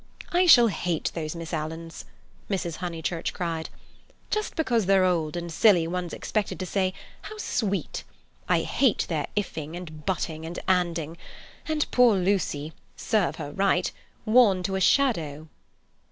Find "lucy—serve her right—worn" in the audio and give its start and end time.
12.17-14.63